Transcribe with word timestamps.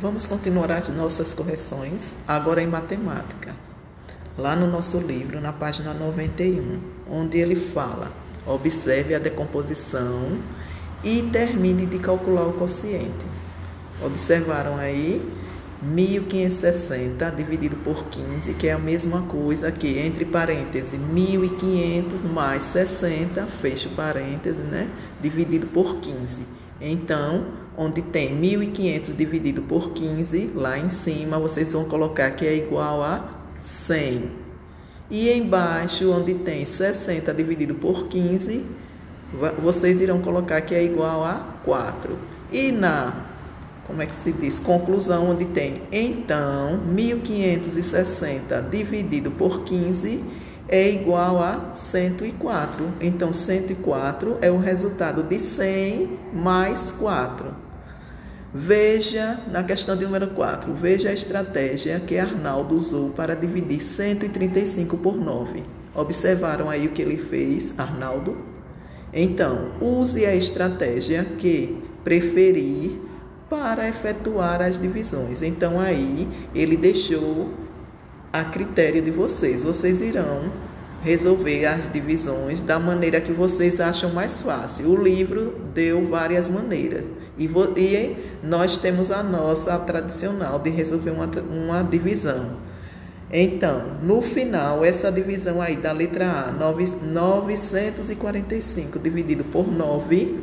Vamos 0.00 0.26
continuar 0.26 0.70
as 0.70 0.88
nossas 0.88 1.34
correções 1.34 2.14
agora 2.26 2.62
em 2.62 2.66
matemática. 2.66 3.54
Lá 4.38 4.56
no 4.56 4.66
nosso 4.66 4.96
livro, 4.98 5.42
na 5.42 5.52
página 5.52 5.92
91, 5.92 6.80
onde 7.06 7.36
ele 7.36 7.54
fala: 7.54 8.10
observe 8.46 9.14
a 9.14 9.18
decomposição 9.18 10.38
e 11.04 11.28
termine 11.30 11.84
de 11.84 11.98
calcular 11.98 12.46
o 12.46 12.54
quociente. 12.54 13.26
Observaram 14.02 14.78
aí? 14.78 15.20
1560 15.82 17.30
dividido 17.32 17.76
por 17.76 18.04
15, 18.04 18.54
que 18.54 18.68
é 18.68 18.72
a 18.72 18.78
mesma 18.78 19.20
coisa 19.22 19.68
aqui, 19.68 19.98
entre 19.98 20.24
parênteses, 20.24 20.98
1500 20.98 22.22
mais 22.22 22.62
60, 22.64 23.44
fecho 23.48 23.90
parênteses, 23.90 24.64
né? 24.64 24.88
Dividido 25.20 25.66
por 25.66 25.96
15. 25.96 26.38
Então, 26.80 27.46
onde 27.76 28.00
tem 28.02 28.40
1.500 28.40 29.14
dividido 29.14 29.62
por 29.62 29.90
15, 29.90 30.52
lá 30.54 30.78
em 30.78 30.90
cima 30.90 31.38
vocês 31.38 31.72
vão 31.72 31.84
colocar 31.84 32.30
que 32.30 32.46
é 32.46 32.56
igual 32.56 33.02
a 33.02 33.24
100. 33.60 34.30
E 35.10 35.30
embaixo, 35.30 36.10
onde 36.10 36.34
tem 36.34 36.64
60 36.64 37.34
dividido 37.34 37.74
por 37.74 38.06
15, 38.06 38.64
vocês 39.62 40.00
irão 40.00 40.20
colocar 40.20 40.60
que 40.60 40.74
é 40.74 40.82
igual 40.82 41.24
a 41.24 41.58
4. 41.64 42.16
E 42.52 42.72
na, 42.72 43.26
como 43.86 44.00
é 44.02 44.06
que 44.06 44.14
se 44.14 44.32
diz? 44.32 44.58
Conclusão, 44.58 45.30
onde 45.30 45.44
tem 45.46 45.82
então 45.90 46.78
1560 46.86 48.62
dividido 48.70 49.30
por 49.30 49.64
15 49.64 50.22
é 50.70 50.88
igual 50.88 51.42
a 51.42 51.74
104. 51.74 52.92
Então, 53.00 53.32
104 53.32 54.38
é 54.40 54.50
o 54.50 54.58
resultado 54.58 55.24
de 55.24 55.40
100 55.40 56.16
mais 56.32 56.92
4. 56.92 57.52
Veja 58.54 59.40
na 59.50 59.64
questão 59.64 59.96
de 59.96 60.04
número 60.04 60.28
4, 60.28 60.72
veja 60.72 61.10
a 61.10 61.12
estratégia 61.12 62.00
que 62.00 62.18
Arnaldo 62.18 62.76
usou 62.76 63.10
para 63.10 63.34
dividir 63.34 63.80
135 63.80 64.96
por 64.96 65.16
9. 65.16 65.62
Observaram 65.94 66.70
aí 66.70 66.86
o 66.86 66.90
que 66.90 67.02
ele 67.02 67.16
fez, 67.16 67.74
Arnaldo? 67.76 68.38
Então, 69.12 69.72
use 69.80 70.24
a 70.24 70.34
estratégia 70.34 71.24
que 71.24 71.82
preferir 72.04 72.92
para 73.48 73.88
efetuar 73.88 74.62
as 74.62 74.78
divisões. 74.78 75.42
Então, 75.42 75.80
aí 75.80 76.28
ele 76.54 76.76
deixou 76.76 77.50
a 78.32 78.44
critério 78.44 79.02
de 79.02 79.10
vocês. 79.10 79.62
Vocês 79.62 80.00
irão 80.00 80.52
resolver 81.02 81.64
as 81.66 81.90
divisões 81.92 82.60
da 82.60 82.78
maneira 82.78 83.20
que 83.20 83.32
vocês 83.32 83.80
acham 83.80 84.10
mais 84.10 84.42
fácil. 84.42 84.88
O 84.90 85.02
livro 85.02 85.54
deu 85.74 86.04
várias 86.06 86.48
maneiras 86.48 87.06
e, 87.38 87.46
e 87.46 88.16
nós 88.42 88.76
temos 88.76 89.10
a 89.10 89.22
nossa 89.22 89.74
a 89.74 89.78
tradicional 89.78 90.58
de 90.58 90.68
resolver 90.70 91.10
uma, 91.10 91.30
uma 91.50 91.82
divisão. 91.82 92.58
Então, 93.32 93.82
no 94.02 94.20
final, 94.20 94.84
essa 94.84 95.10
divisão 95.10 95.62
aí 95.62 95.76
da 95.76 95.92
letra 95.92 96.48
A, 96.48 96.52
9, 96.52 96.96
945 97.02 98.98
dividido 98.98 99.44
por 99.44 99.70
9, 99.70 100.36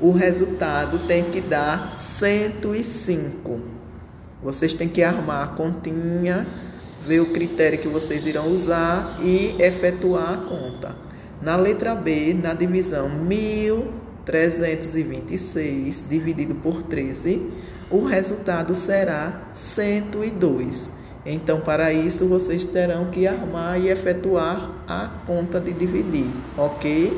o 0.00 0.10
resultado 0.10 0.98
tem 1.06 1.24
que 1.24 1.40
dar 1.40 1.96
105. 1.96 3.60
Vocês 4.42 4.72
têm 4.72 4.88
que 4.88 5.02
armar 5.02 5.44
a 5.44 5.48
continha 5.48 6.46
ver 7.08 7.20
o 7.20 7.32
critério 7.32 7.78
que 7.78 7.88
vocês 7.88 8.26
irão 8.26 8.52
usar 8.52 9.18
e 9.24 9.56
efetuar 9.58 10.34
a 10.34 10.36
conta. 10.36 10.94
Na 11.40 11.56
letra 11.56 11.94
B, 11.94 12.34
na 12.34 12.52
divisão 12.52 13.08
1326 13.08 16.04
dividido 16.08 16.56
por 16.56 16.82
13, 16.82 17.40
o 17.90 18.04
resultado 18.04 18.74
será 18.74 19.48
102. 19.54 20.90
Então, 21.24 21.60
para 21.60 21.90
isso, 21.92 22.26
vocês 22.26 22.66
terão 22.66 23.06
que 23.06 23.26
armar 23.26 23.80
e 23.80 23.88
efetuar 23.88 24.84
a 24.86 25.08
conta 25.26 25.58
de 25.58 25.72
dividir, 25.72 26.28
ok? 26.56 27.12